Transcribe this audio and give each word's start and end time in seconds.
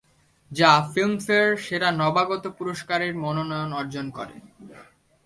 যা 0.51 0.71
ফিল্মফেয়ার 0.91 1.49
সেরা 1.65 1.89
নবাগত 2.01 2.43
পুরস্কারের 2.57 3.13
মনোনয়ন 3.15 3.71
অর্জন 3.73 4.05
করে। 4.17 4.35